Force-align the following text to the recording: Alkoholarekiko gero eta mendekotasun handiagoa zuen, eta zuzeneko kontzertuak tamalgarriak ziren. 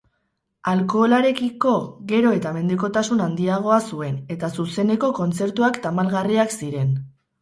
Alkoholarekiko 0.69 1.73
gero 2.11 2.31
eta 2.37 2.53
mendekotasun 2.55 3.21
handiagoa 3.27 3.77
zuen, 3.91 4.17
eta 4.37 4.51
zuzeneko 4.59 5.11
kontzertuak 5.23 5.79
tamalgarriak 5.85 6.57
ziren. 6.63 6.99